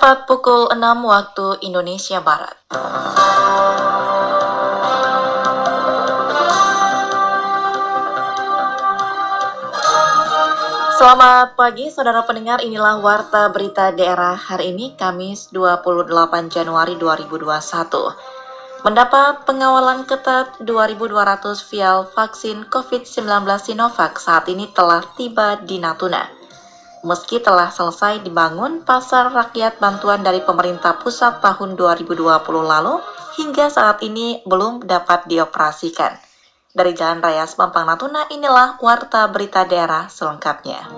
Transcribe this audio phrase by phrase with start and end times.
[0.00, 2.56] tepat pukul 6 waktu Indonesia Barat.
[10.96, 16.08] Selamat pagi saudara pendengar, inilah Warta Berita Daerah hari ini Kamis 28
[16.48, 18.80] Januari 2021.
[18.80, 26.39] Mendapat pengawalan ketat 2.200 vial vaksin COVID-19 Sinovac saat ini telah tiba di Natuna.
[27.00, 32.20] Meski telah selesai dibangun pasar rakyat bantuan dari pemerintah pusat tahun 2020
[32.60, 33.00] lalu,
[33.40, 36.12] hingga saat ini belum dapat dioperasikan.
[36.76, 40.92] Dari Jalan Raya Sepampang Natuna, inilah Warta Berita Daerah selengkapnya.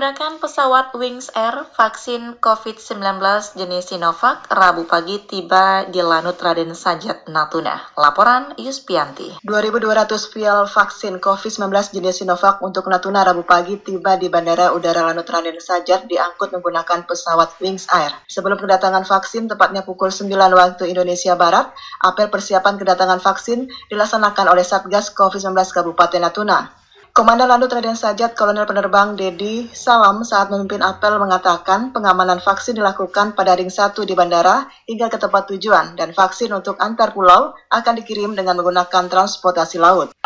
[0.00, 3.20] Menggunakan pesawat Wings Air, vaksin COVID-19
[3.52, 7.76] jenis Sinovac Rabu pagi tiba di Lanut Raden Sajat, Natuna.
[8.00, 9.44] Laporan Yuspianti.
[9.44, 15.28] 2.200 vial vaksin COVID-19 jenis Sinovac untuk Natuna Rabu pagi tiba di Bandara Udara Lanut
[15.28, 18.16] Raden Sajat diangkut menggunakan pesawat Wings Air.
[18.24, 24.64] Sebelum kedatangan vaksin, tepatnya pukul 9 waktu Indonesia Barat, apel persiapan kedatangan vaksin dilaksanakan oleh
[24.64, 26.79] Satgas COVID-19 Kabupaten Natuna.
[27.20, 33.36] Komandan Lanut Raden Sajat Kolonel Penerbang Dedi Salam saat memimpin apel mengatakan pengamanan vaksin dilakukan
[33.36, 38.00] pada ring 1 di bandara hingga ke tempat tujuan dan vaksin untuk antar pulau akan
[38.00, 40.16] dikirim dengan menggunakan transportasi laut.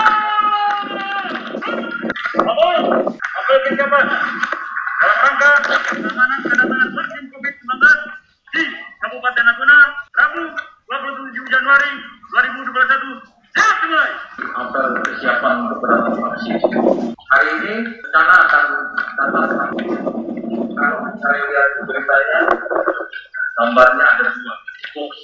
[3.74, 3.98] Dalam
[5.02, 7.74] rangka pengamanan kedatangan vaksin COVID-19
[8.54, 8.62] di
[9.02, 9.78] Kabupaten Natuna
[10.14, 11.90] Rabu 27 Januari
[12.38, 13.34] 2021
[14.75, 16.58] apel kesiapan beberapa vaksin.
[17.30, 18.64] Hari ini rencana akan
[19.14, 19.47] datang
[20.75, 22.39] kalau saya lihat beritanya
[23.55, 24.55] gambarnya ada dua.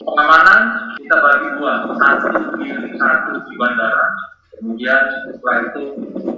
[0.06, 0.60] Pengamanan
[1.02, 2.26] kita bagi dua, satu
[2.62, 4.06] di satu di bandara,
[4.54, 5.82] kemudian setelah itu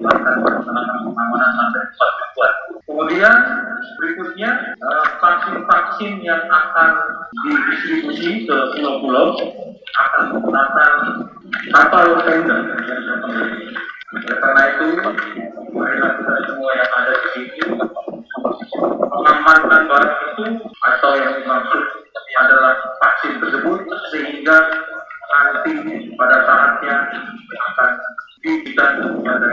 [0.01, 2.55] akan melaksanakan pengamanan sampai empat ribuan.
[2.89, 3.34] Kemudian
[4.01, 6.91] berikutnya eh, vaksin-vaksin yang akan
[7.45, 9.37] didistribusi ke pulau-pulau
[10.01, 10.93] akan menggunakan
[11.71, 13.03] tenda yang
[14.12, 14.87] Oleh karena itu,
[15.73, 17.65] marilah kita semua yang ada di sini
[19.09, 21.83] mengamankan barang itu atau yang dimaksud
[22.33, 23.81] adalah vaksin tersebut
[24.12, 24.59] sehingga
[25.33, 25.72] nanti
[26.17, 26.97] pada saatnya
[27.56, 27.91] akan
[28.41, 28.91] diberikan
[29.21, 29.47] kepada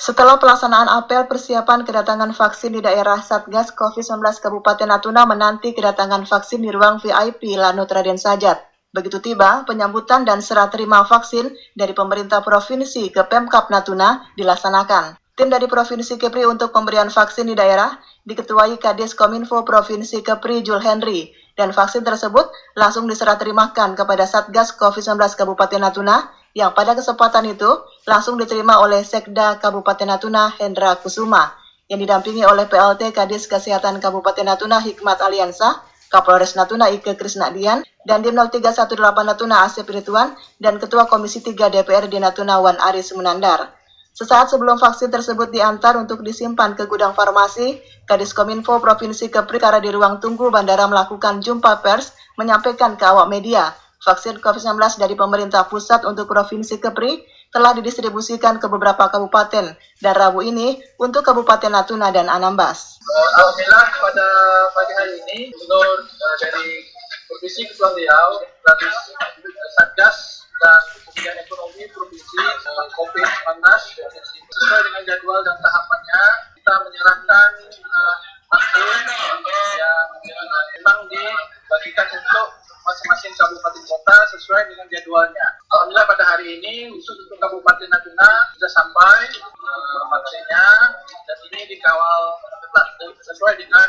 [0.00, 6.64] setelah pelaksanaan apel persiapan kedatangan vaksin di daerah Satgas COVID-19 Kabupaten Natuna menanti kedatangan vaksin
[6.64, 8.69] di ruang VIP Lanut Raden Sajat.
[8.90, 11.46] Begitu tiba, penyambutan dan serah terima vaksin
[11.78, 15.14] dari pemerintah provinsi ke Pemkap Natuna dilaksanakan.
[15.38, 17.96] Tim dari Provinsi Kepri untuk pemberian vaksin di daerah
[18.28, 22.44] diketuai Kadis Kominfo Provinsi Kepri Jul Henry dan vaksin tersebut
[22.76, 27.72] langsung diserah terimakan kepada Satgas COVID-19 Kabupaten Natuna yang pada kesempatan itu
[28.04, 31.56] langsung diterima oleh Sekda Kabupaten Natuna Hendra Kusuma
[31.88, 38.20] yang didampingi oleh PLT Kadis Kesehatan Kabupaten Natuna Hikmat Aliansa, Kapolres Natuna Ike Krisnadian, dan
[38.20, 43.70] Dim 0318 Natuna Asep Rituan, dan Ketua Komisi 3 DPR di Natuna Wan Aris Munandar.
[44.10, 47.78] Sesaat sebelum vaksin tersebut diantar untuk disimpan ke gudang farmasi,
[48.10, 53.70] Kadis Kominfo Provinsi Kepri di ruang tunggu bandara melakukan jumpa pers menyampaikan ke awak media
[54.00, 57.20] Vaksin COVID-19 dari pemerintah pusat untuk Provinsi Kepri
[57.50, 63.02] telah didistribusikan ke beberapa kabupaten dan Rabu ini untuk Kabupaten Natuna dan Anambas.
[63.10, 64.28] Alhamdulillah pada
[64.70, 66.86] pagi hari ini menurut uh, dari
[67.26, 68.30] Provinsi Kepulauan Riau,
[69.78, 73.62] Satgas dan kemudian ekonomi Provinsi uh, COVID-19
[74.50, 76.22] sesuai dengan jadwal dan tahapannya
[76.54, 77.50] kita menyerahkan
[77.82, 78.16] uh,
[79.74, 80.06] yang
[80.78, 82.48] memang dibagikan untuk
[82.84, 85.46] masing-masing kabupaten kota sesuai dengan jadwalnya.
[85.70, 90.66] Alhamdulillah pada hari ini khusus untuk Kabupaten Natuna sudah sampai uh, vaksinnya
[91.28, 92.86] dan ini dikawal ketat
[93.22, 93.86] sesuai dengan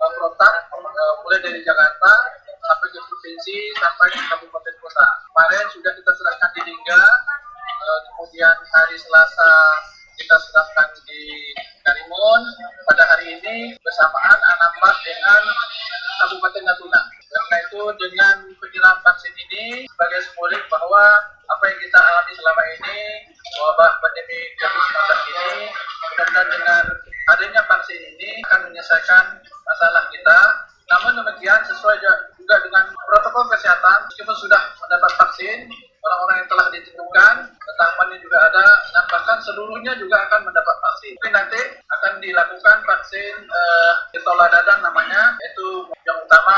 [0.00, 2.12] uh, protap uh, mulai dari Jakarta
[2.46, 5.06] sampai ke provinsi sampai ke kabupaten kota.
[5.32, 9.52] Kemarin sudah kita serahkan di Lingga, uh, kemudian hari Selasa
[10.18, 11.22] kita serahkan di
[11.86, 12.42] Karimun.
[12.88, 15.42] Pada hari ini bersamaan Anambas dengan
[16.24, 17.07] Kabupaten Natuna.
[17.78, 21.14] Itu dengan penyerahan vaksin ini sebagai simbolik bahwa
[21.46, 22.98] apa yang kita alami selama ini
[23.54, 24.98] wabah pandemi COVID-19
[25.30, 25.50] ini
[26.18, 26.84] mudah dengan
[27.30, 30.38] adanya vaksin ini akan menyelesaikan masalah kita.
[30.90, 32.02] Namun demikian sesuai
[32.34, 35.70] juga dengan protokol kesehatan meskipun sudah mendapat vaksin
[36.02, 37.34] orang-orang yang telah ditentukan
[37.78, 41.14] tahapannya juga ada dan bahkan seluruhnya juga akan mendapat vaksin.
[41.14, 43.94] Mungkin nanti akan dilakukan vaksin uh,
[44.50, 46.56] dadang namanya yaitu yang utama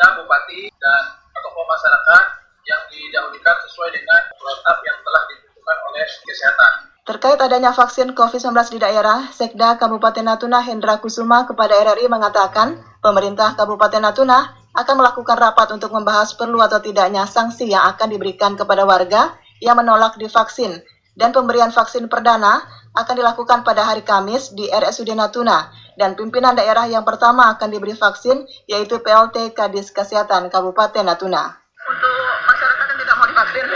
[0.00, 1.02] waktunya bupati dan
[1.36, 2.22] tokoh masyarakat
[2.64, 6.72] yang didahulukan sesuai dengan protap yang telah ditentukan oleh kesehatan.
[7.04, 13.52] Terkait adanya vaksin COVID-19 di daerah, Sekda Kabupaten Natuna Hendra Kusuma kepada RRI mengatakan, pemerintah
[13.58, 18.86] Kabupaten Natuna akan melakukan rapat untuk membahas perlu atau tidaknya sanksi yang akan diberikan kepada
[18.88, 20.80] warga yang menolak divaksin
[21.18, 22.62] dan pemberian vaksin perdana
[22.96, 27.94] akan dilakukan pada hari Kamis di RSUD Natuna dan pimpinan daerah yang pertama akan diberi
[27.94, 31.54] vaksin yaitu PLT Kadis Kesehatan Kabupaten Natuna.
[31.86, 32.16] Untuk
[32.46, 33.66] masyarakat yang tidak mau divaksin,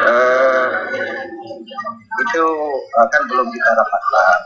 [0.00, 0.66] Eh,
[2.00, 2.46] itu
[2.96, 4.38] uh, kan belum kita rapatkan.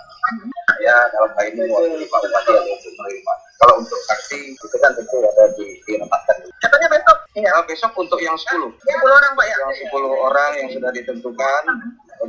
[0.83, 3.33] Ya dalam hal ini mewakili Pak Bupati yang untuk menerima.
[3.63, 6.37] Kalau untuk saksi itu kan tentu ada di dirapatkan.
[6.59, 7.19] katanya besok.
[7.39, 7.51] Iya.
[7.55, 9.57] Nah, besok untuk yang 10 10 orang Pak ya?
[9.63, 11.63] yang 10 orang yang sudah ditentukan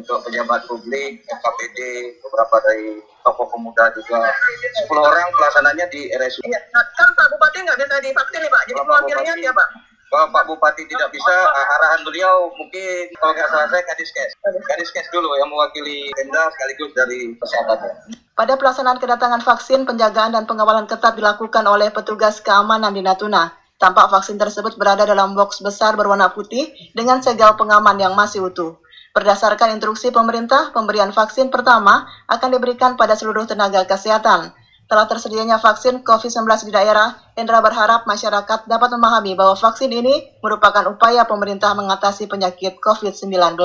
[0.06, 1.80] untuk pejabat publik, KPD,
[2.22, 4.22] beberapa dari tokoh pemuda juga
[4.86, 6.46] 10 orang pelaksananya di RSUD.
[6.46, 6.62] Iya.
[6.78, 9.46] Nah, kan Pak Bupati nggak bisa divaksin nih Pak, jadi Bapak mewakilnya Bupati.
[9.50, 9.63] siapa?
[10.06, 14.31] Kalau Pak Bupati tidak bisa, ah, arahan beliau mungkin kalau nggak salah saya Kadiskes.
[14.46, 17.92] Kadiskes dulu yang mewakili Pemda sekaligus dari kesehatannya.
[18.38, 23.57] Pada pelaksanaan kedatangan vaksin, penjagaan dan pengawalan ketat dilakukan oleh petugas keamanan di Natuna.
[23.75, 28.80] Tampak vaksin tersebut berada dalam box besar berwarna putih dengan segel pengaman yang masih utuh.
[29.16, 34.52] Berdasarkan instruksi pemerintah, pemberian vaksin pertama akan diberikan pada seluruh tenaga kesehatan.
[34.92, 40.84] Telah tersedianya vaksin COVID-19 di daerah, Hendra berharap masyarakat dapat memahami bahwa vaksin ini merupakan
[40.92, 43.56] upaya pemerintah mengatasi penyakit COVID-19.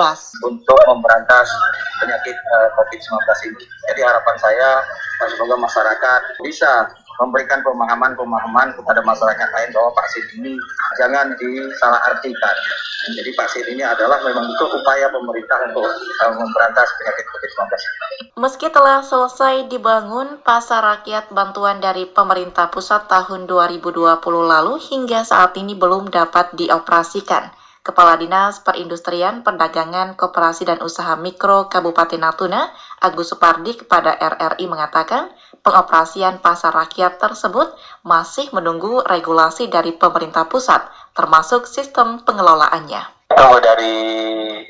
[0.46, 1.50] untuk memberantas
[1.98, 3.18] penyakit eh, COVID-19
[3.50, 3.64] ini.
[3.90, 4.86] Jadi harapan saya
[5.18, 6.86] eh, semoga masyarakat bisa
[7.20, 10.52] memberikan pemahaman-pemahaman kepada masyarakat lain bahwa vaksin ini
[10.96, 12.56] jangan disalahartikan.
[13.00, 18.18] Jadi vaksin ini adalah memang itu upaya pemerintah untuk eh, memberantas penyakit COVID-19 ini.
[18.36, 25.56] Meski telah selesai dibangun pasar rakyat bantuan dari pemerintah pusat tahun 2020 lalu hingga saat
[25.56, 27.52] ini belum dapat dioperasikan.
[27.80, 32.68] Kepala Dinas Perindustrian, Perdagangan, Koperasi dan Usaha Mikro Kabupaten Natuna,
[33.00, 37.72] Agus Supardi kepada RRI mengatakan, pengoperasian pasar rakyat tersebut
[38.02, 43.30] masih menunggu regulasi dari pemerintah pusat, termasuk sistem pengelolaannya.
[43.30, 43.96] Tunggu dari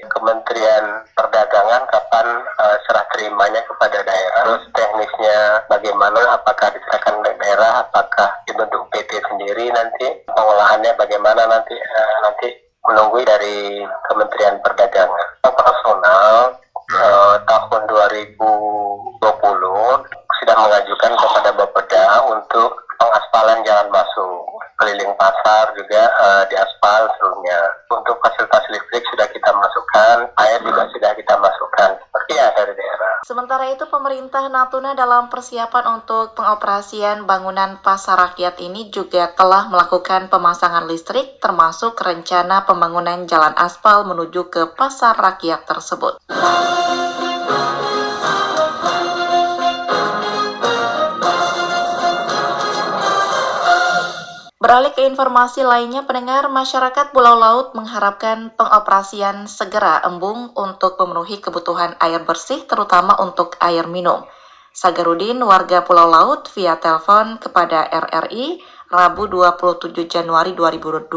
[0.04, 0.84] Kementerian
[1.16, 4.42] Perdagangan kapan eh, serah terimanya kepada daerah.
[4.44, 12.14] Terus teknisnya bagaimana, apakah diserahkan daerah, apakah dibentuk PT sendiri nanti, pengolahannya bagaimana nanti eh,
[12.22, 12.48] nanti
[12.84, 13.80] menunggu dari
[14.12, 15.28] Kementerian Perdagangan.
[15.48, 16.60] Operasional
[16.94, 19.18] eh, tahun 2020
[20.40, 24.32] sudah mengajukan kepada Bapeda untuk pengaspalan jalan masuk
[24.80, 27.60] keliling pasar juga eh, diaspal seluruhnya.
[27.92, 31.90] Untuk fasilitas listrik sudah kita masukkan, air juga sudah kita masukkan.
[31.98, 33.12] Seperti ya dari daerah.
[33.26, 40.30] Sementara itu, pemerintah Natuna dalam persiapan untuk pengoperasian bangunan pasar rakyat ini juga telah melakukan
[40.30, 46.22] pemasangan listrik termasuk rencana pembangunan jalan aspal menuju ke pasar rakyat tersebut.
[54.70, 61.98] Beralih ke informasi lainnya, pendengar masyarakat Pulau Laut mengharapkan pengoperasian segera embung untuk memenuhi kebutuhan
[61.98, 64.22] air bersih, terutama untuk air minum.
[64.70, 71.10] Sagarudin, warga Pulau Laut, via telepon kepada RRI Rabu 27 Januari 2021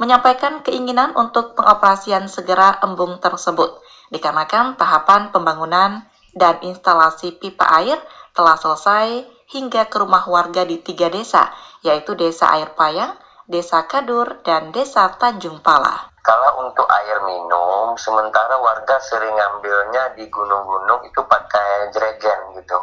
[0.00, 8.00] menyampaikan keinginan untuk pengoperasian segera embung tersebut, dikarenakan tahapan pembangunan dan instalasi pipa air
[8.36, 11.48] telah selesai hingga ke rumah warga di tiga desa,
[11.80, 13.16] yaitu Desa Air Payang,
[13.48, 16.12] Desa Kadur, dan Desa Tanjung Pala.
[16.20, 22.78] Kalau untuk air minum, sementara warga sering ngambilnya di gunung-gunung itu pakai jerigen gitu.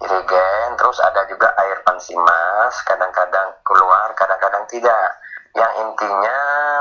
[0.00, 5.20] Jerigen, terus ada juga air pansimas, kadang-kadang keluar, kadang-kadang tidak.
[5.52, 6.38] Yang intinya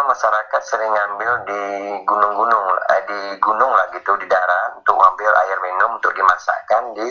[0.07, 1.63] masyarakat sering ngambil di
[2.07, 7.07] gunung-gunung, eh, di gunung lah gitu, di darat untuk ngambil air minum untuk dimasakkan di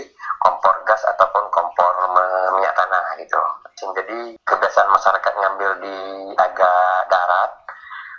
[4.97, 5.99] masyarakat ngambil di
[6.41, 7.53] agak darat,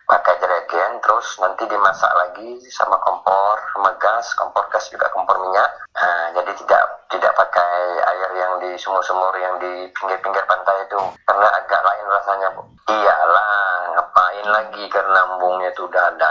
[0.05, 5.67] pakai jerigen terus nanti dimasak lagi sama kompor sama gas kompor gas juga kompor minyak.
[5.97, 11.01] Nah, jadi tidak tidak pakai air yang di sumur-sumur yang di pinggir-pinggir pantai itu.
[11.25, 12.61] Karena agak lain rasanya bu.
[12.87, 16.27] Iyalah ngapain lagi karena embungnya itu udah ada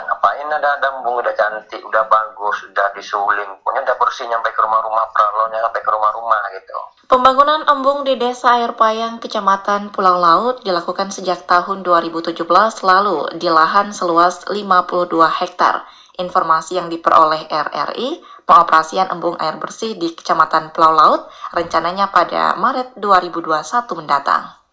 [0.57, 5.05] ngapain ada embung udah cantik udah bagus udah disuling punya udah bersih nyampe ke rumah-rumah
[5.13, 11.15] pralonya sampai ke rumah-rumah gitu Pembangunan embung di Desa Air Payang, Kecamatan Pulau Laut dilakukan
[11.15, 12.35] sejak tahun 2017
[12.83, 15.87] lalu di lahan seluas 52 hektar.
[16.19, 22.99] Informasi yang diperoleh RRI, pengoperasian embung air bersih di Kecamatan Pulau Laut rencananya pada Maret
[22.99, 24.66] 2021 mendatang.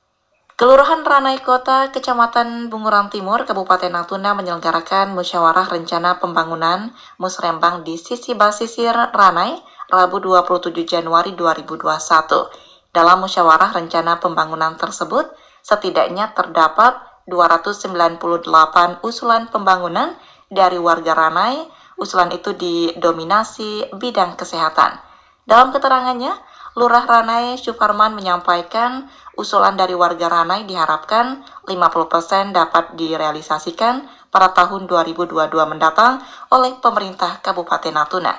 [0.53, 8.37] Kelurahan Ranai Kota, Kecamatan Bunguran Timur, Kabupaten Natuna menyelenggarakan musyawarah rencana pembangunan musrembang di sisi
[8.37, 9.57] basisir Ranai,
[9.89, 12.93] Rabu 27 Januari 2021.
[12.93, 15.25] Dalam musyawarah rencana pembangunan tersebut,
[15.65, 20.13] setidaknya terdapat 298 usulan pembangunan
[20.53, 21.65] dari warga Ranai.
[21.97, 25.01] Usulan itu didominasi bidang kesehatan.
[25.49, 26.37] Dalam keterangannya,
[26.73, 29.05] Lurah Ranai Suparman menyampaikan
[29.37, 37.93] usulan dari warga Ranai diharapkan 50% dapat direalisasikan pada tahun 2022 mendatang oleh pemerintah Kabupaten
[37.93, 38.33] Natuna.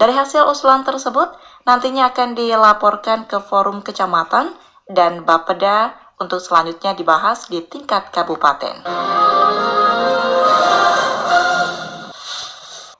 [0.00, 1.28] Dari hasil usulan tersebut,
[1.68, 4.56] nantinya akan dilaporkan ke forum kecamatan
[4.88, 8.84] dan Bapeda untuk selanjutnya dibahas di tingkat kabupaten.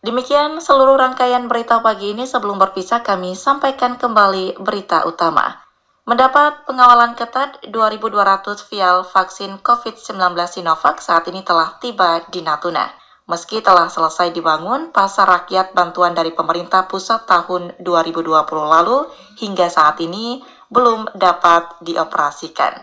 [0.00, 2.24] Demikian seluruh rangkaian berita pagi ini.
[2.24, 5.69] Sebelum berpisah, kami sampaikan kembali berita utama.
[6.08, 12.88] Mendapat pengawalan ketat, 2.200 vial vaksin COVID-19 Sinovac saat ini telah tiba di Natuna.
[13.28, 19.06] Meski telah selesai dibangun, pasar rakyat bantuan dari pemerintah pusat tahun 2020 lalu
[19.38, 20.42] hingga saat ini
[20.72, 22.80] belum dapat dioperasikan.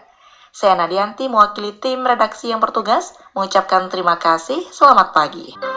[0.54, 4.62] Saya Nadianti, mewakili tim redaksi yang bertugas, mengucapkan terima kasih.
[4.72, 5.77] Selamat pagi.